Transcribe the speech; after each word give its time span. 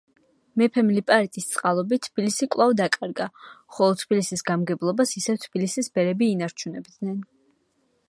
მეფემ 0.59 0.87
ლიპარიტის 0.95 1.49
წყალობით 1.49 2.07
თბილისი 2.07 2.49
კვლავ 2.55 2.73
დაკარგა, 2.81 3.29
ხოლო 3.77 4.01
თბილისის 4.03 4.47
გამგებლობას 4.51 5.15
ისევ 5.23 5.41
თბილისის 5.47 5.95
ბერები 5.99 6.35
ინარჩუნებდნენ. 6.35 7.25